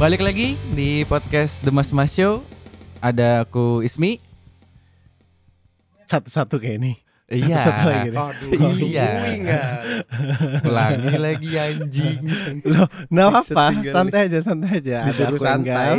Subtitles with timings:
[0.00, 2.40] Balik lagi di podcast The Mas Mas Show.
[3.04, 4.16] Ada aku Ismi.
[6.08, 6.92] Satu-satu kayak ini.
[7.28, 7.60] Iya.
[7.60, 8.16] Satu lagi nih.
[8.16, 8.48] Aduh,
[8.80, 9.08] Iya.
[10.64, 12.20] Ulangi lagi anjing.
[12.64, 13.76] Loh, nah apa?
[13.76, 15.04] Santai aja, santai aja.
[15.04, 15.96] Ada Disuruh aku santai.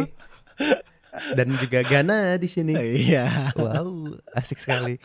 [1.37, 2.73] Dan juga Gana di sini.
[2.73, 3.53] Iya.
[3.53, 4.97] Wow, asik sekali.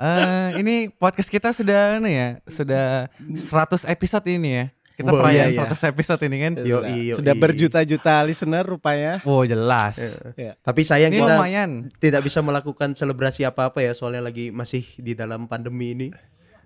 [0.00, 4.64] Eh, ini podcast kita sudah anu ya, sudah 100 episode ini ya.
[5.00, 5.72] Kita Wow, perayaan iya, iya.
[5.72, 6.52] 100 episode ini kan.
[6.60, 9.24] Yo, Sudah- iyo, Sudah berjuta-juta listener rupanya.
[9.24, 10.20] Oh, jelas.
[10.36, 10.60] Ya.
[10.60, 11.70] Tapi sayang Ini kita lumayan.
[11.96, 16.08] tidak bisa melakukan selebrasi apa-apa ya soalnya lagi masih di dalam pandemi ini.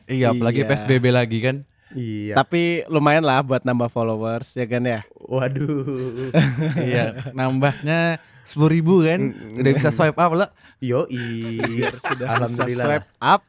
[0.05, 0.69] Iya, apalagi Iya.
[0.69, 1.63] PSBB lagi kan.
[1.95, 2.35] Iya.
[2.35, 5.07] Tapi lumayan lah buat nambah followers ya kan ya.
[5.15, 6.35] Waduh.
[6.91, 9.21] iya, nambahnya 10.000 ribu kan.
[9.55, 10.51] Udah bisa swipe up lah.
[10.83, 12.85] Yo, Sudah bisa Alhamdulillah.
[12.85, 13.41] swipe up.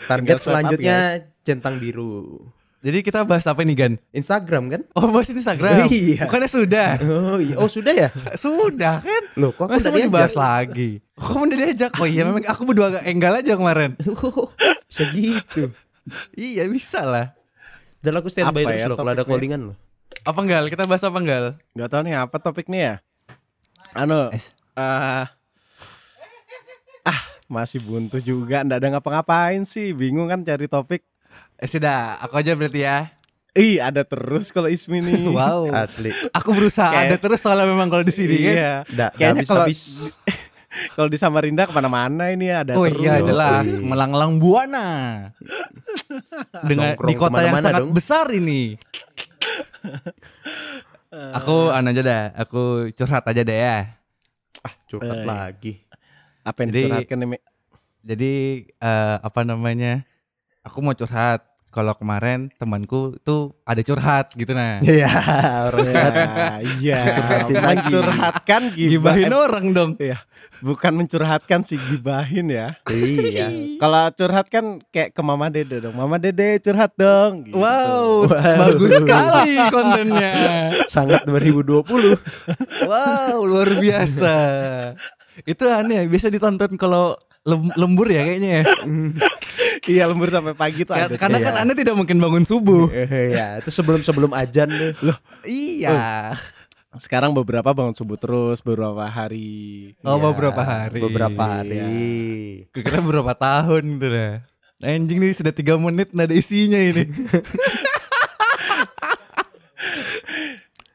[0.00, 0.98] Target swipe up, selanjutnya
[1.40, 2.44] centang biru.
[2.80, 3.92] Jadi kita bahas apa nih Gan?
[4.08, 4.80] Instagram kan?
[4.96, 5.84] Oh bahas Instagram.
[5.92, 6.24] Iya.
[6.24, 6.90] Bukannya sudah.
[7.04, 7.54] Oh iya.
[7.60, 8.08] Oh sudah ya?
[8.40, 9.22] Sudah kan?
[9.36, 10.90] Loh kok aku Masa udah mau dibahas lagi?
[11.12, 11.92] Kok udah diajak?
[12.00, 14.00] Oh iya memang aku berdua agak enggal aja kemarin.
[14.96, 15.76] Segitu.
[16.32, 17.36] iya bisa lah.
[18.00, 19.36] Dan aku standby Apa terus ya loh kalau ada topiknya?
[19.36, 19.76] callingan loh.
[20.24, 20.60] Apa enggak?
[20.72, 21.40] Kita bahas apa enggak?
[21.76, 22.94] Gak tau nih apa topik nih ya.
[23.92, 24.32] Anu.
[24.32, 25.24] Eh,
[27.04, 28.64] ah masih buntu juga.
[28.64, 29.92] Nggak ada ngapa-ngapain sih.
[29.92, 31.04] Bingung kan cari topik.
[31.60, 33.12] Eh sudah, aku aja berarti ya.
[33.50, 35.26] Ih ada terus kalau Ismi nih.
[35.36, 35.68] Wow.
[35.68, 36.08] Asli.
[36.30, 38.54] Aku berusaha Kayak- ada terus soalnya memang kalau di sini kan.
[38.54, 38.72] Iya.
[38.86, 39.80] Nggak, Kayaknya habis, kalau habis.
[40.94, 43.02] kalau di Samarinda ke mana-mana ini ada Oh terus.
[43.02, 43.82] iya jelas, Iya.
[43.82, 44.86] melanglang buana.
[46.62, 47.90] Dengan Nongkrong di kota yang sangat dong.
[47.90, 48.78] besar ini.
[51.10, 53.98] aku anu aja dah, aku curhat aja deh ya.
[54.62, 55.26] Ah, curhat Eh.
[55.26, 55.72] lagi.
[56.40, 57.42] Apa yang Jadi- dicurhatkan nih?
[58.00, 58.32] Jadi
[58.72, 60.06] eh, apa namanya?
[60.62, 61.49] Aku mau curhat.
[61.70, 64.82] Kalau kemarin temanku tuh ada curhat gitu nah.
[64.82, 65.06] Iya,
[65.70, 67.00] orang Ya, iya,
[67.46, 69.14] mencurhatkan gibah.
[69.14, 69.90] Gibahin orang dong.
[70.02, 70.18] Iya,
[70.66, 72.74] bukan mencurhatkan sih gibahin ya.
[72.90, 73.78] Iya.
[73.78, 75.94] Kalau curhat kan kayak ke Mama Dede dong.
[75.94, 77.46] Mama Dede curhat dong.
[77.46, 77.54] gitu.
[77.54, 80.34] Wow, bagus sekali kontennya.
[80.90, 81.86] Sangat 2020.
[82.90, 84.34] Wow, luar biasa.
[85.46, 88.64] Itu aneh, biasa ditonton kalau lem- lembur ya kayaknya ya.
[89.82, 91.16] Iya lembur sampai pagi tuh Ka- ada.
[91.16, 91.44] Karena tuh.
[91.44, 92.92] kan Anda tidak mungkin bangun subuh.
[92.92, 94.92] Iya, itu sebelum-sebelum ajan deh.
[95.02, 96.30] Loh, Iya.
[96.92, 99.90] sekarang beberapa bangun subuh terus beberapa hari.
[100.02, 101.00] Oh, Iya, beberapa hari.
[101.00, 101.80] Beberapa hari.
[102.70, 104.34] Kira beberapa tahun gitu dah.
[104.80, 107.04] Anjing nih sudah tiga menit nggak ada isinya ini.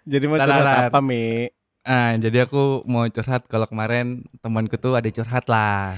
[0.05, 1.49] Jadi mau curhat apa Mi?
[1.81, 5.93] Ah, jadi aku mau curhat kalau kemarin temanku tuh ada curhat lah.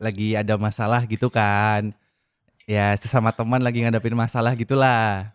[0.00, 1.92] Lagi ada masalah gitu kan.
[2.64, 5.28] Ya, sesama teman lagi ngadapin masalah gitulah.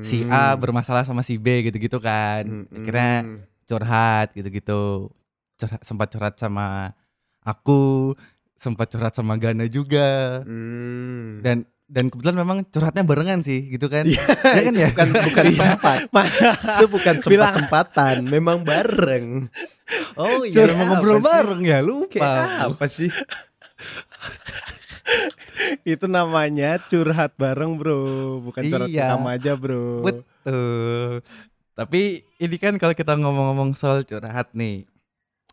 [0.00, 2.48] Si A bermasalah sama si B gitu-gitu kan.
[2.48, 3.38] Hmm, Akhirnya hmm.
[3.68, 5.12] curhat gitu-gitu.
[5.60, 6.96] Curhat, sempat curhat sama
[7.44, 8.16] aku,
[8.56, 10.40] sempat curhat sama Gana juga.
[10.48, 11.44] Hmm.
[11.44, 14.08] Dan dan kebetulan memang curhatnya barengan sih gitu kan.
[14.08, 14.24] Iya
[14.64, 14.88] kan ya?
[14.96, 15.98] bukan bukan sempat.
[16.80, 19.52] itu bukan Bilang- sempat-sempatan, memang bareng.
[20.16, 21.28] Oh iya, memang ngobrol sih?
[21.28, 22.16] bareng ya, lupa.
[22.16, 23.12] Kayak apa sih?
[25.84, 28.00] Itu namanya curhat bareng bro,
[28.40, 29.12] bukan curhat Iya.
[29.12, 30.02] sama aja bro.
[30.02, 31.22] Betul.
[31.72, 32.00] Tapi
[32.36, 34.84] ini kan kalau kita ngomong-ngomong soal curhat nih.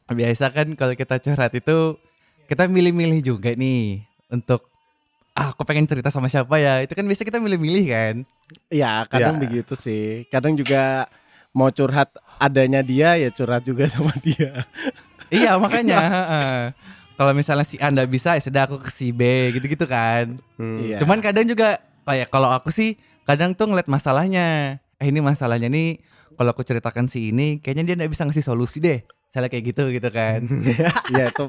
[0.05, 1.97] Biasa kan kalau kita curhat itu
[2.45, 4.65] kita milih-milih juga nih untuk
[5.31, 6.81] ah aku pengen cerita sama siapa ya.
[6.81, 8.15] Itu kan biasa kita milih-milih kan.
[8.67, 9.41] Ya kadang Ya.
[9.41, 10.25] begitu sih.
[10.27, 11.05] Kadang juga
[11.51, 14.65] mau curhat adanya dia ya curhat juga sama dia.
[15.29, 16.01] iya makanya.
[17.19, 20.39] Kalau misalnya si Anda bisa ya sudah aku ke si B gitu-gitu kan.
[20.55, 20.79] Hmm.
[20.79, 21.03] Iya.
[21.03, 22.95] Cuman kadang juga kayak kalau aku sih
[23.27, 24.79] kadang tuh ngeliat masalahnya.
[25.03, 25.99] Eh ini masalahnya nih
[26.39, 29.03] kalau aku ceritakan si ini kayaknya dia nggak bisa ngasih solusi deh.
[29.27, 30.47] Salah kayak gitu gitu kan.
[31.11, 31.43] Iya itu,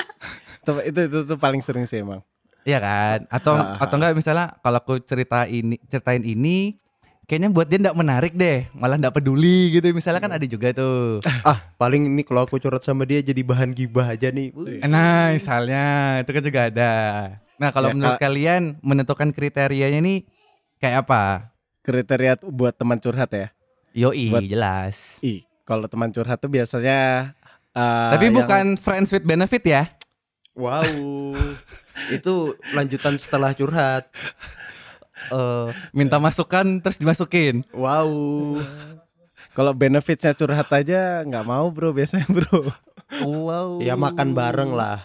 [0.66, 2.18] itu itu itu itu paling sering sih emang.
[2.66, 3.30] Iya kan?
[3.30, 6.82] Atau Ah, atau enggak misalnya kalau aku cerita ini ceritain ini
[7.30, 9.86] kayaknya buat dia nggak menarik deh, malah nggak peduli gitu.
[9.94, 11.22] Misalnya kan ada juga tuh.
[11.46, 14.50] Ah, paling ini kalau aku curhat sama dia jadi bahan gibah aja nih.
[14.50, 14.82] Wih.
[14.82, 15.84] Nah, misalnya
[16.18, 16.92] itu kan juga ada.
[17.54, 20.26] Nah, kalau Ya, menurut kal- kalian menentukan kriterianya nih
[20.76, 21.54] kayak apa?
[21.80, 23.54] Kriteria buat teman curhat ya.
[23.94, 25.22] Yoi, Buat- jelas.
[25.22, 27.30] Ih, kalau teman curhat tuh biasanya
[27.70, 29.86] eh, Tapi yang- bukan friends with benefit ya.
[30.52, 30.82] Wow.
[32.10, 32.34] itu
[32.72, 34.10] lanjutan setelah curhat.
[35.28, 37.62] Eh, minta masukan terus dimasukin.
[37.70, 38.56] Wow.
[39.50, 42.70] kalau benefitsnya curhat aja nggak mau bro biasanya bro.
[43.20, 43.78] Wow.
[43.80, 45.04] Ya makan bareng lah.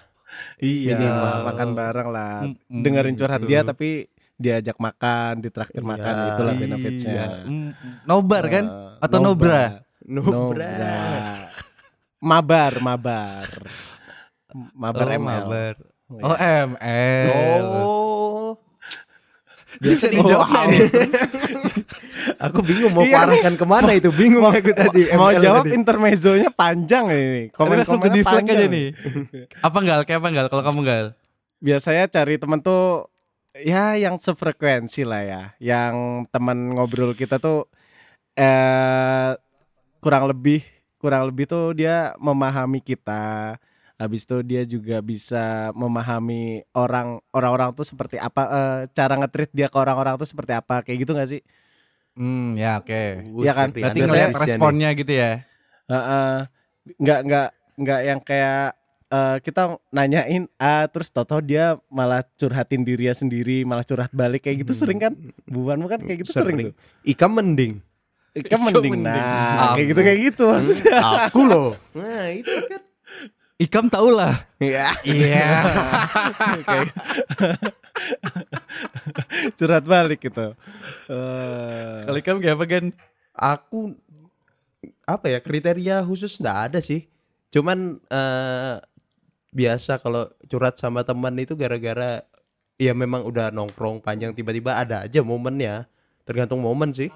[0.58, 1.38] Iya, Minimal.
[1.44, 2.36] makan bareng lah.
[2.44, 5.90] Mm, mm, Dengerin curhat dia tapi diajak makan, ditraktir Iya.
[5.90, 7.24] makan, itulah benefitsnya.
[7.42, 7.72] Iya.
[8.04, 8.66] Nobar kan?
[8.68, 9.80] Eh, Atau Nobra?
[10.04, 10.36] Nobra.
[10.36, 10.74] Nobra.
[12.22, 13.48] mabar, mabar.
[14.74, 15.24] Mabar Oh, ML.
[15.42, 15.76] mabar.
[16.06, 16.22] Iya.
[16.22, 17.66] Oh, ML.
[17.66, 18.50] Oh.
[19.78, 20.82] Bisa Oh, dijawab nih?
[22.38, 24.10] Aku bingung mau Iya, arahkan ke mana itu.
[24.10, 25.08] Bingung aku tadi.
[25.14, 25.76] Mau ML jawab tadi.
[25.76, 27.44] intermezzonya panjang ini.
[27.52, 28.58] Komen-komennya panjang.
[28.58, 28.88] aja nih.
[29.68, 29.98] Apa enggak?
[30.06, 30.46] Kayak apa enggak?
[30.50, 31.00] Kalau kamu enggak?
[31.60, 33.08] Biasanya cari temen tuh
[33.56, 35.42] ya yang sefrekuensi lah ya.
[35.58, 35.96] Yang
[36.30, 37.70] teman ngobrol kita tuh
[38.36, 39.32] eh
[40.00, 40.62] kurang lebih
[40.98, 43.56] kurang lebih tuh dia memahami kita.
[43.96, 49.68] Habis itu dia juga bisa memahami orang orang-orang tuh seperti apa eh, cara nge-treat dia
[49.68, 51.42] ke orang-orang tuh seperti apa kayak gitu gak sih?
[52.14, 53.04] Hmm, ya oke.
[53.40, 53.72] Iya kan?
[53.72, 54.52] Berarti ngeliat analisisnya nih.
[54.52, 55.32] responnya gitu ya.
[55.86, 56.36] Heeh.
[56.96, 58.78] nggak nggak nggak yang kayak
[59.08, 64.62] eh, kita nanyain A terus toto dia malah curhatin dirinya sendiri malah curhat balik kayak
[64.62, 64.82] gitu Hmm.
[64.86, 65.14] sering kan
[65.46, 67.82] buanmu kan kayak gitu sering, tuh Ika mending.
[68.36, 70.94] Ika mending nah kayak gitu kayak gitu maksudnya
[71.26, 71.74] Aku loh.
[71.98, 72.85] Nah, itu kan.
[73.56, 74.36] Ikam tau lah.
[74.60, 74.92] Ya.
[75.02, 75.64] Iya.
[76.68, 76.96] Kayak-
[79.56, 80.52] curhat balik gitu
[81.08, 82.86] Eh, Kalau Ikam kayak apa kan?
[83.32, 83.96] Aku
[85.06, 87.08] apa ya kriteria khusus nggak ada sih.
[87.48, 88.76] Cuman eh
[89.50, 92.28] biasa kalau curhat sama teman itu gara-gara
[92.76, 95.88] ya memang udah nongkrong panjang tiba-tiba ada aja momennya.
[96.28, 97.08] Tergantung momen sih.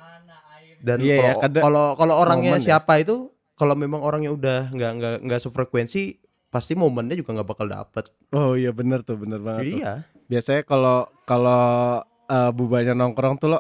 [0.80, 1.64] Dan Iya ya, kalau kadang-
[2.00, 2.64] kalau orangnya ya.
[2.72, 3.28] siapa itu
[3.60, 6.16] kalau memang orangnya udah nggak nggak nggak sefrekuensi
[6.50, 8.10] pasti momennya juga nggak bakal dapet.
[8.34, 9.80] oh iya bener tuh bener banget tuh.
[9.82, 9.94] Iya.
[10.26, 13.60] biasanya kalau kalau eh, bubanya nongkrong tuh lo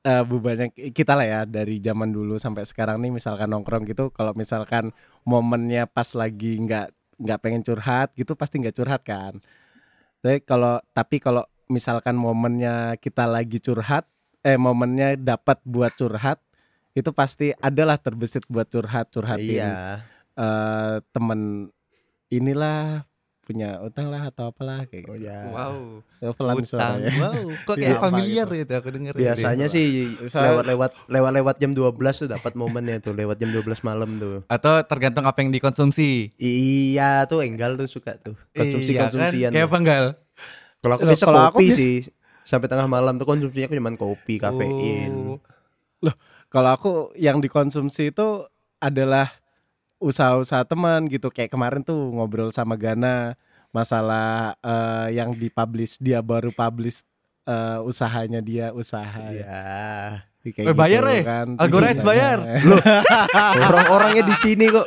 [0.00, 4.32] eh, bubanya kita lah ya dari zaman dulu sampai sekarang nih misalkan nongkrong gitu kalau
[4.32, 4.92] misalkan
[5.22, 9.38] momennya pas lagi nggak nggak pengen curhat gitu pasti nggak curhat kan
[10.18, 14.04] tapi kalau tapi kalau misalkan momennya kita lagi curhat
[14.40, 16.40] eh momennya dapat buat curhat
[16.92, 20.04] itu pasti adalah terbesit buat curhat curhatin Iya.
[20.34, 21.72] eh, temen
[22.34, 23.06] inilah
[23.44, 25.28] punya utang lah atau apalah kayak Oh gitu.
[25.28, 25.52] ya.
[25.52, 26.00] Wow.
[26.32, 26.64] pelan Utang.
[26.64, 27.44] suaranya Wow.
[27.68, 28.56] Kok kayak familiar gitu.
[28.64, 29.12] gitu aku denger.
[29.12, 29.84] Biasanya sih
[30.24, 34.48] lewat-lewat lewat-lewat jam 12 tuh dapat momennya tuh lewat jam 12 malam tuh.
[34.48, 36.32] Atau tergantung apa yang dikonsumsi.
[36.40, 39.04] Iya tuh enggal tuh suka tuh konsumsi Iya kan?
[39.12, 39.50] konsumsian.
[39.52, 39.98] Kayak apa enggak?
[40.80, 41.94] Kalau aku Loh, bisa kalau aku kopi bis- sih
[42.42, 45.36] sampai tengah malam tuh konsumsinya aku cuman kopi kafein.
[45.36, 45.40] Oh.
[46.48, 48.46] Kalau aku yang dikonsumsi itu
[48.78, 49.28] adalah
[49.98, 51.28] usaha-usaha teman gitu.
[51.28, 53.34] Kayak kemarin tuh ngobrol sama Gana
[53.70, 57.02] masalah eh, yang dipublish dia baru publish
[57.42, 59.44] eh, usahanya dia usaha ya.
[59.44, 59.64] Iya.
[60.44, 61.22] Kayak Eh, bayar, eh.
[61.24, 61.48] kan.
[61.56, 62.06] Algorites Iya.
[62.06, 62.38] bayar.
[63.64, 64.84] Orang-orangnya di sini kok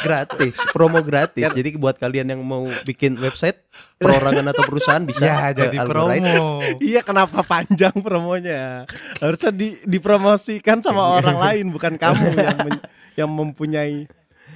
[0.00, 1.46] gratis, promo gratis.
[1.48, 3.62] Jadi buat kalian yang mau bikin website
[3.94, 6.58] perorangan atau perusahaan bisa Ya jadi promo.
[6.78, 8.90] Iya kenapa panjang promonya?
[9.18, 12.84] Harusnya di, dipromosikan sama orang lain bukan kamu yang men-
[13.14, 14.06] yang mempunyai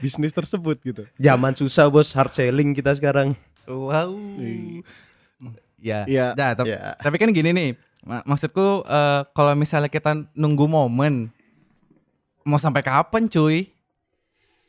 [0.02, 1.06] bisnis tersebut gitu.
[1.16, 3.38] Zaman susah bos, hard selling kita sekarang.
[3.64, 4.10] Wow.
[5.78, 6.02] Ya.
[6.04, 6.34] Iya.
[6.34, 6.98] Nah, tapi, Ya.
[6.98, 7.70] tapi kan gini nih.
[8.02, 11.30] mak- Maksudku eh, kalau misalnya kita nunggu momen
[12.42, 13.70] mau sampai kapan cuy?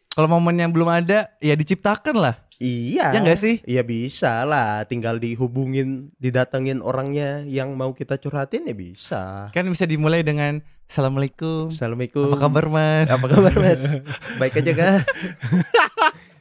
[0.09, 2.35] Kalau momennya belum ada, ya diciptakan lah.
[2.59, 3.13] Iya.
[3.13, 3.55] Ya nggak sih?
[3.63, 9.49] Iya bisa lah, tinggal dihubungin, didatengin orangnya yang mau kita curhatin ya bisa.
[9.49, 11.73] Kan bisa dimulai dengan Assalamualaikum.
[11.73, 12.27] Assalamualaikum.
[12.29, 13.07] Apa kabar Mas?
[13.09, 13.81] Apa kabar Mas?
[14.41, 14.97] Baik aja kah?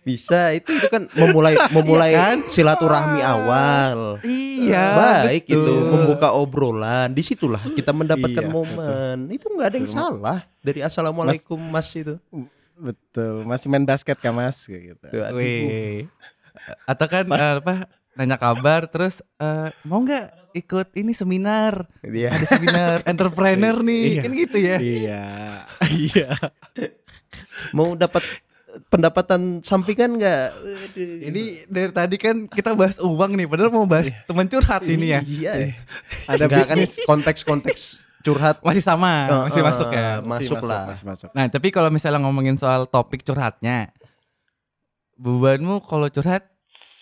[0.02, 2.38] bisa itu itu kan memulai memulai Iya kan?
[2.50, 4.18] silaturahmi awal.
[4.26, 4.86] Iya.
[5.24, 5.62] Baik betul.
[5.62, 7.14] itu membuka obrolan.
[7.14, 9.30] Di situlah kita mendapatkan Iya, momen.
[9.30, 9.98] Itu nggak ada yang Betul.
[10.02, 12.18] salah dari assalamualaikum Mas itu.
[12.82, 15.06] Betul, masih main basket kan Mas kayak gitu.
[15.38, 16.10] Wih.
[16.82, 21.86] Atau kan eh, apa nanya kabar terus eh, mau nggak ikut ini seminar?
[22.02, 22.34] Iya.
[22.34, 24.04] Ada seminar entrepreneur nih.
[24.18, 24.22] Iya.
[24.26, 24.76] Kan gitu ya.
[24.82, 25.22] Iya.
[25.88, 26.28] Iya.
[27.72, 28.20] Mau dapat
[28.88, 30.44] pendapatan sampingan nggak?
[30.98, 35.20] Ini dari tadi kan kita bahas uang nih, padahal mau bahas teman curhat ini ya.
[35.22, 35.52] Iya.
[36.26, 37.04] Ada Nggak kan bisnis.
[37.06, 37.82] konteks-konteks
[38.22, 39.12] curhat Masih sama,
[39.46, 40.08] masih Eh, masuk ya.
[40.22, 40.84] Masuk lah.
[40.88, 41.28] Masih masuk.
[41.34, 43.90] Nah, tapi kalau misalnya ngomongin soal topik curhatnya,
[45.14, 46.48] bebanmu kalau curhat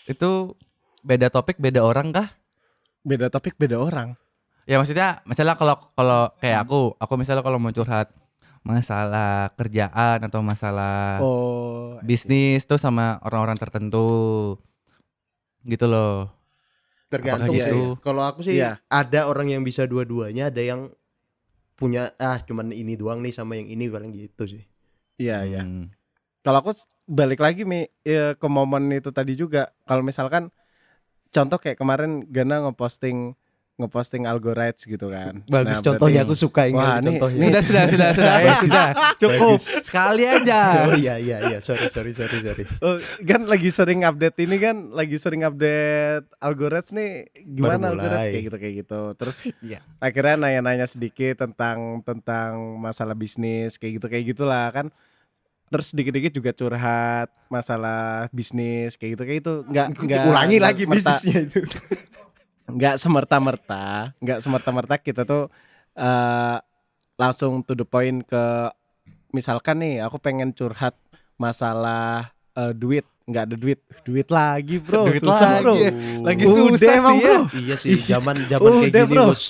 [0.05, 0.53] itu
[1.01, 2.27] beda topik, beda orang kah?
[3.01, 4.13] Beda topik, beda orang.
[4.65, 8.13] Ya maksudnya, misalnya kalau kalau kayak aku, aku misalnya kalau mau curhat
[8.61, 14.53] masalah kerjaan atau masalah Oh, bisnis tuh sama orang-orang tertentu,
[15.65, 16.29] gitu loh.
[17.09, 17.73] Tergantung Apakah sih.
[17.73, 17.81] gitu?
[17.99, 18.77] Kalau aku sih Iya.
[18.85, 20.93] ada orang yang bisa dua-duanya, ada yang
[21.81, 24.63] punya ah cuman ini doang nih sama yang ini paling gitu sih.
[25.17, 25.61] iya iya.
[25.65, 25.89] Hmm.
[26.45, 26.73] Kalau aku
[27.05, 29.73] balik lagi mi ya, ke momen itu tadi juga.
[29.89, 30.49] Kalau misalkan
[31.33, 33.33] contoh kayak kemarin Gana ngeposting
[33.81, 35.41] ngeposting algorites gitu kan.
[35.45, 37.41] Bagus Nah, contohnya berarti- aku suka ini Wah, nih- contohnya.
[37.43, 40.61] Sudah sudah sudah sudah ya sudah cukup sekali aja.
[40.83, 42.63] Oh iya iya iya sorry sorry sorry sorry.
[42.79, 48.31] Oh, kan lagi sering update ini kan, lagi sering update algorites nih gimana mulai.
[48.31, 49.01] kayak gitu kayak gitu.
[49.13, 49.35] Terus
[49.67, 49.79] Iya.
[49.97, 54.87] akhirnya nanya-nanya sedikit tentang tentang masalah bisnis kayak gitu kayak gitulah kan.
[55.67, 59.53] Terus dikit-dikit juga curhat masalah bisnis kayak gitu kayak gitu.
[59.65, 61.63] Nggak nggak Ulangi lagi bisnisnya itu.
[62.73, 65.47] Nggak semerta-merta, nggak semerta-merta kita tuh
[65.93, 66.57] eh
[67.15, 68.43] langsung to the point ke
[69.31, 70.95] misalkan nih aku pengen curhat
[71.35, 75.73] masalah eh, duit, nggak ada duit, duit lagi bro, Duit susah lagi bro.
[75.75, 75.91] ya.
[76.21, 77.31] Lagi Udah susah emang, sih ya.
[77.31, 77.41] bro.
[77.57, 79.25] iya sih zaman zaman kayak Udah, gini bro.
[79.29, 79.43] bos.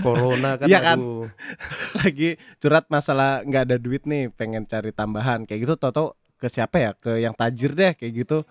[0.00, 0.98] Corona kan Iya kan?
[0.98, 1.28] aduh.
[2.00, 2.28] lagi
[2.58, 5.74] curhat masalah nggak ada duit nih, pengen cari tambahan kayak gitu.
[5.76, 6.90] Toto ke siapa ya?
[6.94, 8.42] Ke yang tajir deh kayak gitu.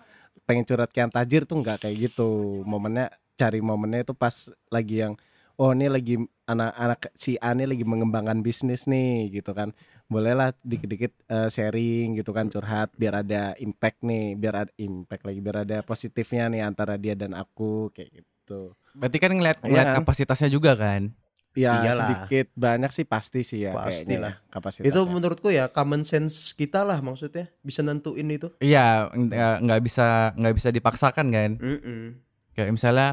[0.44, 2.62] Pengen curhat ke yang tajir tuh nggak kayak gitu.
[2.64, 5.14] Momennya cari momennya itu pas lagi yang
[5.58, 6.14] oh ini lagi
[6.44, 9.70] anak-anak si A nih lagi mengembangkan bisnis nih gitu kan.
[10.04, 15.38] Bolehlah dikit-dikit eh, sharing gitu kan curhat biar ada impact nih, biar ada impact lagi,
[15.40, 18.76] biar ada positifnya nih antara dia dan aku kayak gitu.
[18.94, 19.96] Berarti kan ngeliat, ngeliat kan?
[20.04, 21.10] kapasitasnya juga kan.
[21.54, 22.10] Ya Iyalah.
[22.10, 23.86] sedikit banyak sih pasti sih ya Pastilah.
[23.86, 24.90] kayaknya ya, kapasitasnya.
[24.90, 28.50] Itu menurutku ya common sense kita lah maksudnya bisa nentuin itu.
[28.58, 31.50] Iya nggak nggak bisa nggak bisa dipaksakan kan.
[31.62, 32.23] Mm-mm.
[32.54, 33.08] Kayak misalnya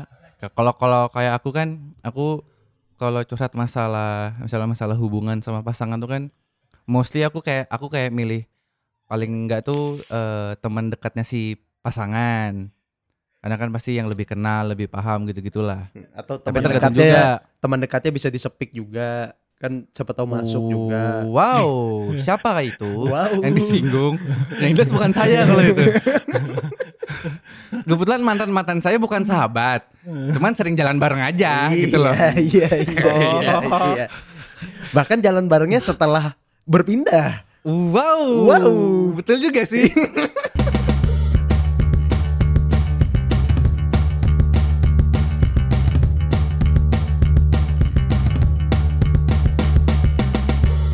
[0.57, 2.41] kalau kalau kayak aku kan aku
[2.98, 6.24] kalau curhat masalah misalnya masalah hubungan sama pasangan tuh kan
[6.86, 8.45] mostly aku kayak aku kayak milih
[9.10, 12.71] paling enggak tuh eh, teman dekatnya si pasangan.
[13.41, 15.89] Karena kan pasti yang lebih kenal, lebih paham gitu-gitulah.
[16.13, 17.25] Atau Tapi teman dekatnya juga.
[17.57, 21.22] teman dekatnya bisa disepik juga kan siapa tahu masuk juga.
[21.22, 21.70] Oh, Wow,
[22.18, 22.89] siapa kah itu?
[23.13, 23.46] Wow.
[23.46, 24.15] Yang disinggung.
[24.58, 25.84] Yang jelas bukan saya kalau itu.
[27.86, 29.86] Kebetulan mantan-mantan saya bukan sahabat.
[30.06, 32.12] Cuman sering jalan bareng aja gitu loh.
[32.12, 33.56] Iya iya iya, iya,
[33.94, 34.06] iya.
[34.91, 36.34] Bahkan jalan barengnya setelah
[36.65, 37.46] berpindah.
[37.62, 38.50] Wow.
[38.50, 38.72] Wow.
[39.13, 39.86] Betul juga sih.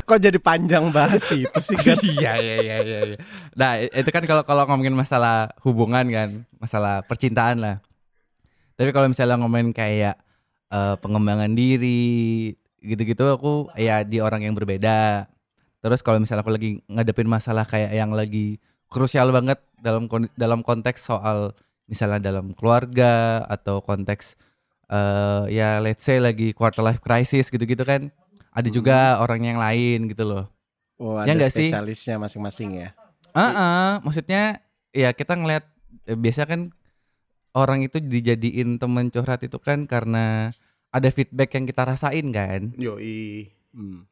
[0.08, 2.00] Kok jadi panjang bahas itu sih kan?
[2.16, 3.18] Iya iya iya iya.
[3.60, 6.30] Nah, itu kan kalau kalau ngomongin masalah hubungan kan,
[6.64, 7.84] masalah percintaan lah.
[8.80, 10.16] Tapi kalau misalnya ngomongin kayak
[10.72, 15.28] eh, pengembangan diri gitu-gitu aku ya di orang yang berbeda.
[15.84, 20.08] Terus kalau misalnya aku lagi ngadepin masalah kayak yang lagi krusial banget dalam
[20.40, 21.52] dalam konteks soal
[21.92, 24.40] misalnya dalam keluarga atau konteks
[24.88, 28.08] eh ya let's say lagi quarter life crisis gitu-gitu kan.
[28.58, 30.50] Ada juga orang yang lain gitu loh.
[30.98, 31.70] Oh, Ya ada nggak sih?
[31.70, 32.90] spesialisnya masing-masing ya.
[33.32, 35.62] Ah, maksudnya ya kita ngeliat
[36.10, 36.74] eh, biasa kan
[37.54, 40.50] orang itu dijadiin temen curhat itu kan karena
[40.90, 43.54] ada feedback yang kita rasain kan, Yoi.
[43.76, 44.10] Hmm.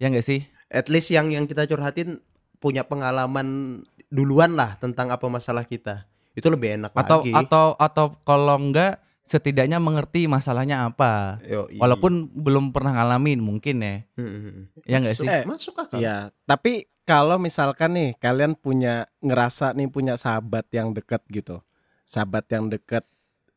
[0.00, 0.42] ya nggak sih?
[0.66, 2.18] At least yang yang kita curhatin
[2.58, 3.78] punya pengalaman
[4.10, 6.08] duluan lah tentang apa masalah kita.
[6.34, 7.30] Itu lebih enak Atau lagi.
[7.30, 11.80] atau atau kalau enggak setidaknya mengerti masalahnya apa, Yoi.
[11.80, 14.68] walaupun belum pernah ngalamin mungkin ya, Hmm.
[14.84, 15.24] ya nggak sih?
[15.24, 15.96] Eh, Masuk akal.
[15.96, 21.60] Iya, tapi kalau misalkan nih kalian punya ngerasa nih punya sahabat yang deket gitu.
[22.04, 23.04] Sahabat yang deket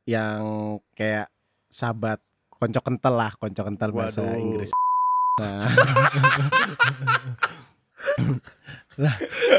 [0.08, 0.42] yang
[0.96, 1.28] kayak
[1.68, 4.40] sahabat konco kental lah, konco kental bahasa Waduh.
[4.40, 4.72] Inggris.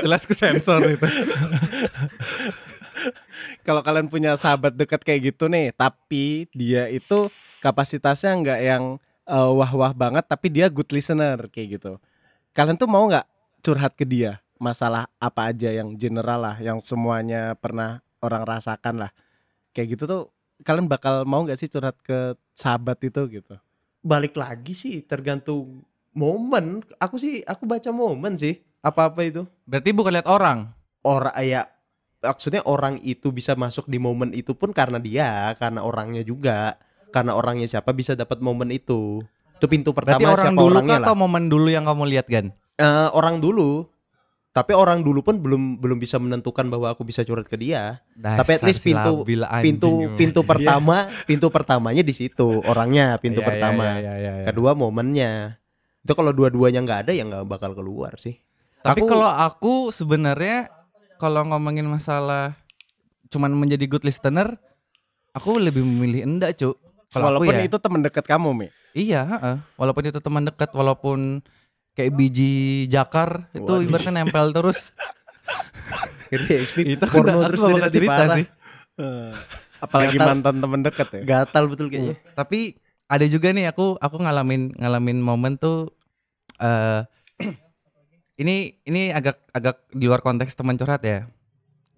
[0.03, 1.07] Jelas ke sensor itu.
[3.67, 8.85] Kalau kalian punya sahabat deket kayak gitu nih, tapi dia itu kapasitasnya nggak yang
[9.29, 11.93] eh, wah-wah banget, tapi dia good listener kayak gitu.
[12.57, 13.27] Kalian tuh mau nggak
[13.62, 19.11] curhat ke dia masalah apa aja yang general lah, yang semuanya pernah orang rasakan lah,
[19.71, 20.23] kayak gitu tuh
[20.67, 23.55] kalian bakal mau nggak sih curhat ke sahabat itu gitu?
[24.03, 26.83] Balik lagi sih tergantung momen.
[26.99, 28.59] Aku sih aku baca momen sih.
[28.83, 29.43] Apa-apa itu.
[29.67, 30.71] Berarti bukan lihat orang.
[31.03, 31.67] Orang ya
[32.18, 36.76] maksudnya orang itu bisa masuk di momen itu pun karena dia, karena orangnya juga.
[37.08, 39.25] Karena orangnya siapa bisa dapat momen itu.
[39.56, 41.06] Itu pintu Berarti pertama orang siapa dulu orangnya lah.
[41.08, 42.46] atau momen dulu yang kamu lihat kan?
[42.76, 43.88] Eh, orang dulu.
[44.48, 48.02] Tapi orang dulu pun belum belum bisa menentukan bahwa aku bisa curhat ke dia.
[48.12, 49.22] Tapi at least pintu
[49.62, 53.87] pintu pintu pertama pintu pertamanya di situ orangnya pintu Iya, pertama.
[54.44, 55.56] Kedua momennya.
[56.02, 58.37] Itu kalau dua-duanya nggak ada ya nggak bakal keluar sih.
[58.82, 60.70] Tapi Aku- kalau aku sebenarnya
[61.18, 62.54] kalau ngomongin masalah
[63.28, 64.56] cuman menjadi good listener,
[65.37, 66.78] aku lebih memilih enggak, Cuk.
[67.12, 67.64] Walaupun ya.
[67.66, 68.68] itu temen deket kamu, Mi.
[68.92, 69.56] Iya, heeh.
[69.80, 71.40] walaupun itu teman dekat, walaupun
[71.96, 74.92] kayak biji jakar itu Wah, ibaratnya nempel terus.
[76.94, 78.37] itu porno terus bakal cerita parah.
[78.37, 78.46] sih.
[79.78, 80.28] Apalagi Gatal.
[80.28, 81.22] mantan temen deket ya.
[81.25, 82.16] Gatal betul kayaknya.
[82.34, 82.76] Tapi
[83.08, 85.88] ada juga nih aku aku ngalamin ngalamin momen tuh
[86.60, 87.06] eh
[88.38, 91.26] ini ini agak agak di luar konteks teman curhat ya.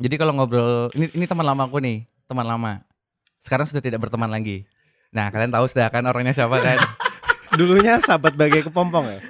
[0.00, 2.80] Jadi kalau ngobrol ini ini teman lama aku nih, teman lama.
[3.44, 4.64] Sekarang sudah tidak berteman lagi.
[5.12, 6.80] Nah, kalian tahu sudah kan orangnya siapa kan?
[7.60, 9.20] Dulunya sahabat bagai kepompong ya.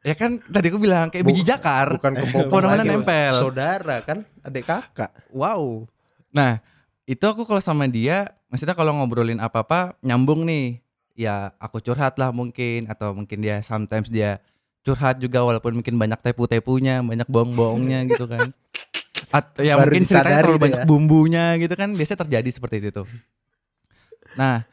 [0.00, 1.96] ya kan tadi aku bilang kayak biji jakar.
[1.96, 3.32] Bukan kepompong lagi, nempel.
[3.40, 5.12] Saudara kan, adik kakak.
[5.32, 5.88] Wow.
[6.34, 6.60] Nah,
[7.08, 10.84] itu aku kalau sama dia, maksudnya kalau ngobrolin apa-apa nyambung nih.
[11.16, 14.40] Ya, aku curhat lah mungkin atau mungkin dia sometimes dia
[14.80, 18.50] curhat juga walaupun mungkin banyak tepu-tepunya, banyak bohong-bohongnya gitu kan.
[19.30, 20.86] Atau ya Baru mungkin ceritanya terlalu banyak ya.
[20.88, 23.06] bumbunya gitu kan, biasanya terjadi seperti itu tuh.
[24.34, 24.64] Nah,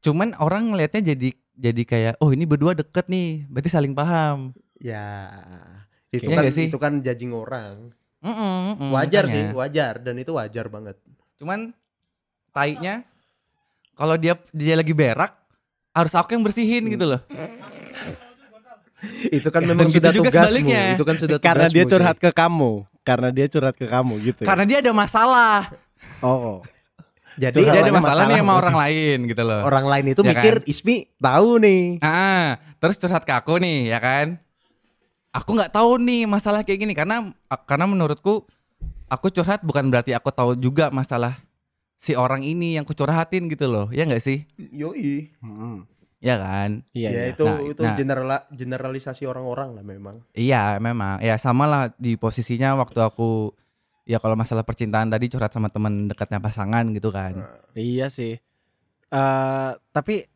[0.00, 4.54] cuman orang ngelihatnya jadi jadi kayak oh ini berdua deket nih, berarti saling paham.
[4.78, 5.26] Ya,
[6.08, 6.66] itu Iya kan sih?
[6.70, 7.90] itu kan judging orang.
[8.18, 9.34] Mm-mm, mm, Wajar makanya.
[9.34, 10.96] sih, wajar dan itu wajar banget.
[11.38, 11.70] Cuman
[12.50, 13.06] tainya
[13.94, 15.34] kalau dia dia lagi berak
[15.90, 17.20] harus aku yang bersihin gitu loh.
[19.30, 20.42] Itu kan memang gitu sudah juga tugasmu.
[20.50, 20.84] sebaliknya.
[20.94, 21.90] Itu kan sudah Karena tugasmu dia sih.
[21.90, 22.72] curhat ke kamu.
[23.00, 24.40] Karena dia curhat ke kamu gitu.
[24.42, 24.48] ya?
[24.48, 25.58] Karena dia ada masalah.
[26.20, 26.60] Oh.
[27.38, 28.42] Jadi dia ada Curhatnya masalah nih masalah.
[28.42, 29.60] sama orang lain gitu loh.
[29.62, 30.66] orang lain itu Ya mikir kan?
[30.66, 31.82] Ismi tahu nih.
[32.02, 34.26] Ah, terus curhat ke aku nih ya kan.
[35.30, 37.30] Aku nggak tahu nih masalah kayak gini karena
[37.62, 38.42] karena menurutku
[39.06, 41.38] aku curhat bukan berarti aku tahu juga masalah
[41.94, 43.86] si orang ini yang kucurhatin gitu loh.
[43.94, 44.42] Ya nggak sih?
[44.58, 45.30] Yoi.
[45.38, 45.86] Hmm.
[46.18, 46.82] Ya kan?
[46.90, 47.24] Iya, ya iya.
[47.30, 47.94] itu Nah, itu nah.
[47.94, 50.16] generala- generalisasi orang-orang lah memang.
[50.34, 53.54] Iya memang ya sama lah di posisinya waktu aku
[54.02, 57.46] ya kalau masalah percintaan tadi curhat sama teman dekatnya pasangan gitu kan.
[57.72, 58.34] Iya sih.
[59.08, 60.26] Eh tapi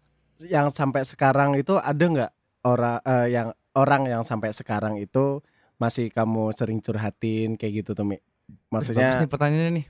[0.47, 5.43] yang sampai sekarang itu ada nggak orang eh, yang orang yang sampai sekarang itu
[5.83, 8.23] masih kamu sering curhatin kayak gitu tuh Mi?
[8.71, 9.87] Bagus Maksudnya nih pertanyaannya nih.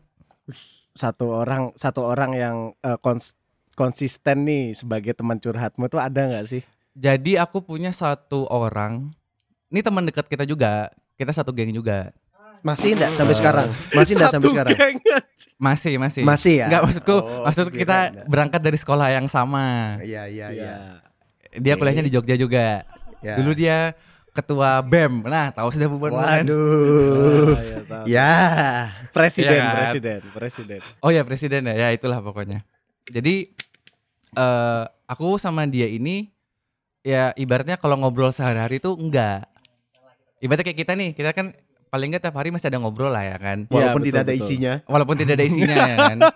[0.92, 3.36] satu orang satu orang yang eh, kons-
[3.72, 6.62] konsisten nih sebagai teman curhatmu tuh ada nggak sih?
[6.92, 9.08] Jadi aku punya satu orang,
[9.68, 12.12] ini teman dekat kita juga, kita satu geng juga.
[12.62, 13.68] Masih enggak sampai sekarang?
[13.96, 14.70] Masih enggak sampai sekarang?
[14.72, 14.96] geng.
[15.58, 16.22] Masih, masih.
[16.22, 16.66] Masih ya?
[16.70, 18.22] Enggak maksudku, Oh, maksudku beda, kita beda.
[18.30, 19.98] berangkat dari sekolah yang sama.
[19.98, 20.72] Iya iya iya.
[21.52, 22.86] Dia kuliahnya di Jogja juga.
[23.18, 23.34] Ya.
[23.34, 23.98] Dulu dia
[24.30, 25.26] ketua BEM.
[25.26, 26.14] Nah, tahu sudah bukan?
[26.14, 26.54] Waduh.
[26.54, 28.04] Oh, iya, tahu.
[28.06, 28.32] Ya.
[29.10, 29.74] Presiden, Iya kan?
[29.76, 30.80] presiden, presiden.
[31.00, 32.62] Oh ya presiden ya, ya itulah pokoknya.
[33.10, 33.50] Jadi
[34.32, 36.30] eh aku sama dia ini
[37.02, 39.48] ya ibaratnya kalau ngobrol sehari-hari tuh enggak.
[40.42, 41.54] Ibaratnya kayak kita nih, kita kan
[41.90, 43.66] paling enggak tiap hari masih ada ngobrol lah ya kan.
[43.70, 44.46] Walaupun betul, tidak ada betul.
[44.46, 44.72] isinya.
[44.86, 46.18] Walaupun tidak ada isinya ya kan.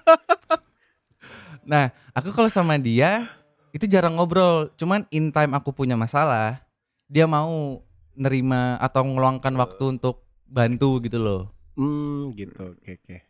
[1.67, 3.27] Nah, aku kalau sama dia
[3.75, 4.71] itu jarang ngobrol.
[4.79, 6.63] Cuman in time aku punya masalah,
[7.11, 7.83] dia mau
[8.15, 11.43] nerima atau ngeluangkan waktu untuk bantu gitu loh.
[11.75, 12.55] Hmm, gitu.
[12.79, 13.26] Oke, oke.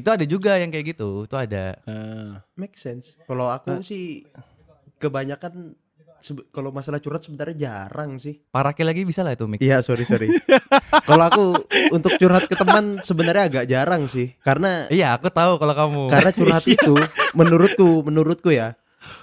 [0.00, 1.76] Itu ada juga yang kayak gitu, itu ada.
[1.84, 2.40] Ah.
[2.56, 3.20] Make sense.
[3.22, 4.24] Kalau aku sih
[4.96, 5.76] kebanyakan
[6.50, 8.44] kalau masalah curhat sebenarnya jarang sih.
[8.48, 9.60] Parake lagi bisa lah itu Mik.
[9.60, 10.28] Iya, sorry sorry.
[11.08, 11.44] kalau aku
[11.90, 14.36] untuk curhat ke teman sebenarnya agak jarang sih.
[14.38, 16.02] Karena Iya, aku tahu kalau kamu.
[16.08, 16.92] karena curhat itu
[17.32, 18.76] menurutku menurutku ya.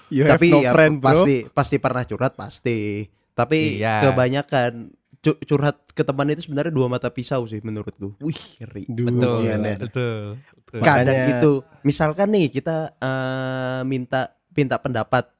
[0.09, 1.05] You have tapi no ya friend, bro.
[1.13, 3.05] pasti pasti pernah curhat pasti.
[3.37, 4.09] Tapi Iya.
[4.09, 4.89] kebanyakan
[5.21, 8.17] cu- curhat ke teman itu sebenarnya dua mata pisau sih menurutku.
[8.17, 8.89] Wih, ngeri.
[8.89, 10.81] Duh, betul, Iya, betul, betul.
[10.81, 11.51] Kadang Makanya- itu
[11.81, 15.31] misalkan nih kita eh, minta minta pendapat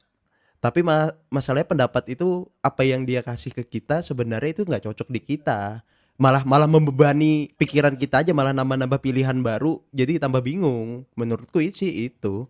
[0.58, 2.28] tapi ma- masalahnya pendapat itu
[2.60, 5.84] apa yang dia kasih ke kita sebenarnya itu nggak cocok di kita
[6.16, 12.08] malah malah membebani pikiran kita aja malah nambah-nambah pilihan baru jadi tambah bingung menurutku sih
[12.08, 12.50] itu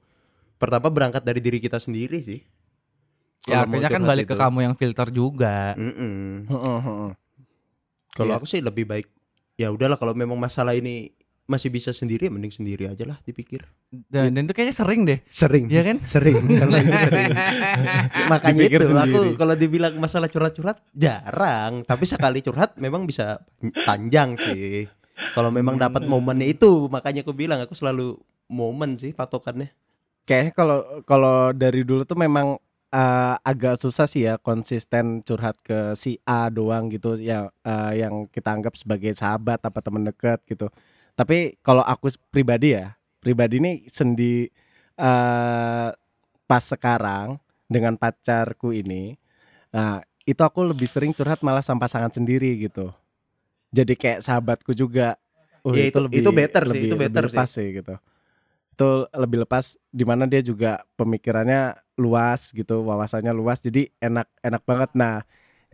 [0.55, 2.41] pertama berangkat dari diri kita sendiri sih
[3.43, 4.39] Ya artinya kan balik ke itu.
[4.39, 5.71] kamu yang filter juga.
[5.73, 7.09] Heeh, heeh.
[8.11, 8.37] kalau Iya.
[8.37, 9.07] aku sih lebih baik
[9.55, 11.15] ya udahlah kalau memang masalah ini
[11.47, 13.63] masih bisa sendiri mending sendiri aja lah dipikir
[14.07, 15.19] Dan, dan itu kayaknya sering deh.
[15.25, 15.97] sering Iya kan?
[16.03, 17.31] sering itu sering
[18.27, 19.29] makanya Dipikir itu aku sendiri.
[19.33, 23.39] kalau dibilang masalah curhat-curhat jarang tapi sekali curhat memang bisa
[23.81, 24.91] panjang sih
[25.33, 29.71] kalau memang dapat momennya itu makanya aku bilang aku selalu momen sih patokannya
[30.23, 35.95] Kayaknya kalau kalau dari dulu tuh memang eh, agak susah sih ya konsisten curhat ke
[35.95, 40.67] si A doang gitu yang eh, yang kita anggap sebagai sahabat apa teman dekat gitu.
[41.17, 44.45] Tapi kalau aku pribadi ya, pribadi ini sendi
[44.97, 45.89] eh
[46.47, 49.17] pas sekarang dengan pacarku ini,
[49.73, 52.93] nah itu aku lebih sering curhat malah sama pasangan sendiri gitu.
[53.73, 55.17] Jadi kayak sahabatku juga.
[55.65, 57.95] Oh, Ya, itu- itu better sih, itu better lebih lepas sih gitu
[58.77, 64.61] itu lebih lepas di mana dia juga pemikirannya luas gitu wawasannya luas jadi enak enak
[64.69, 65.25] banget nah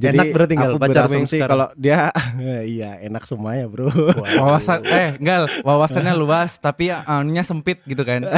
[0.04, 2.12] jadi Enak berarti nggak aku berasumsi kalau dia
[2.68, 3.88] iya enak semuanya bro
[4.36, 8.28] Wawasan eh enggak, wawasannya luas tapi anunya sempit gitu kan.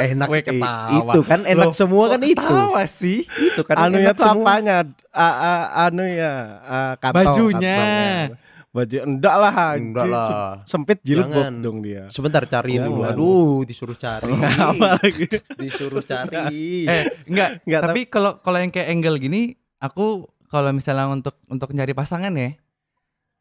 [0.00, 1.02] enak Weh, ketawa.
[1.02, 3.26] itu kan enak Loh, semua kan itu Ketawa sih.
[3.26, 4.86] itu kan anunya tuh apanya?
[5.10, 7.74] A, a, anu ya, a, kantong, Bajunya.
[7.74, 8.46] kantongnya.
[8.68, 10.28] Baju enggak lah, Enggak lah.
[10.62, 12.06] sem- Sempit jilbab dong dia.
[12.08, 12.86] sebentar cari Jangan.
[12.86, 14.30] dulu aduh disuruh cari
[14.70, 15.26] Apa lagi?
[15.56, 17.64] disuruh cari Eh, enggak.
[17.64, 20.06] Enggak, tapi kalau kalau yang kayak angle gini, aku
[20.46, 22.56] kalau misalnya untuk untuk nyari pasangan ya,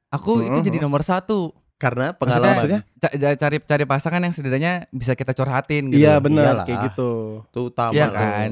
[0.09, 0.65] aku itu Mhm.
[0.65, 1.53] jadi nomor satu.
[1.77, 6.01] karena pengalaman ca- ca- cari cari pasangan yang setidaknya bisa kita curhatin gitu.
[6.01, 7.45] Iya benar kayak gitu.
[7.45, 8.17] itu utama Iya tuh.
[8.17, 8.49] kan?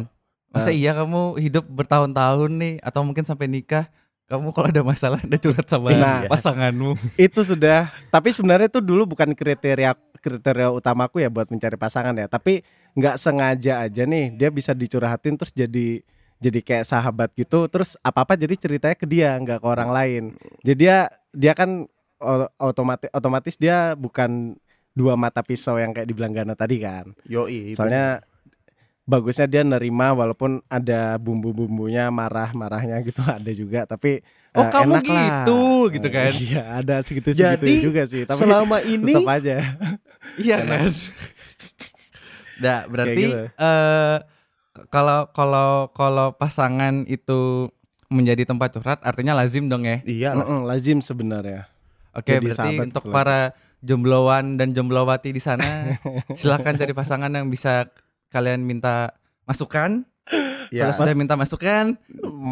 [0.53, 0.77] Masa Nah.
[0.77, 3.89] iya kamu hidup bertahun-tahun nih atau mungkin sampai nikah
[4.25, 6.29] kamu kalau ada masalah udah curhat sama Nah.
[6.29, 6.93] pasanganmu.
[7.17, 7.89] Itu sudah.
[8.07, 12.29] Tapi sebenarnya itu dulu bukan kriteria kriteria utamaku ya buat mencari pasangan ya.
[12.29, 12.61] Tapi
[12.93, 16.05] nggak sengaja aja nih dia bisa dicurhatin terus jadi
[16.39, 17.67] jadi kayak sahabat gitu.
[17.71, 20.23] Terus apa apa jadi ceritanya ke dia nggak ke orang lain.
[20.61, 20.97] Jadi dia
[21.31, 21.87] dia kan
[22.59, 24.55] otomatis otomatis dia bukan
[24.95, 27.11] dua mata pisau yang kayak dibilang Gana tadi kan.
[27.27, 28.23] Yoi, Soalnya
[29.05, 34.23] bagusnya dia nerima walaupun ada bumbu-bumbunya marah-marahnya gitu ada juga tapi
[34.55, 35.19] Oh, eh, kamu enak lah.
[35.43, 36.31] gitu, gitu kan.
[36.47, 39.55] Iya, ada segitu-segitu juga sih, tapi selama ini tetap aja.
[40.39, 40.89] Iya kan?
[42.63, 43.39] Nah, berarti gitu.
[43.51, 44.15] eh
[44.85, 47.71] kalau kalau kalau pasangan itu
[48.05, 49.99] menjadi tempat curhat artinya lazim dong ya.
[50.03, 51.67] iya lah Mm-mm, lazim sebenarnya.
[52.11, 53.13] Oke, Jadi berarti untuk lah.
[53.13, 53.39] para
[53.81, 55.95] jombloan dan jomblowati di sana
[56.37, 57.91] silakan cari pasangan yang bisa
[58.29, 59.11] kalian minta
[59.43, 60.03] masukan.
[60.69, 61.93] ya Kalau sudah minta masukan,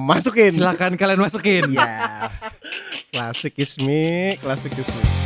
[0.05, 0.51] Masukin.
[0.53, 1.63] silakan kalian masukin.
[1.69, 2.27] ya
[3.13, 5.22] Klasik ismi, klasik ismi.